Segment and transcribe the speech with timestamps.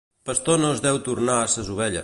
[0.29, 1.99] Pastor no es deu tornar a ses ovelles.